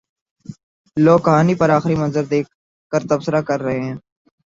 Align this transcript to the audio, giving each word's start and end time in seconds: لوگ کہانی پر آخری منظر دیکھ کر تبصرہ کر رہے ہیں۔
لوگ 0.97 1.19
کہانی 1.19 1.55
پر 1.55 1.69
آخری 1.69 1.95
منظر 1.95 2.23
دیکھ 2.23 2.49
کر 2.91 3.01
تبصرہ 3.09 3.41
کر 3.41 3.59
رہے 3.61 3.79
ہیں۔ 3.79 3.95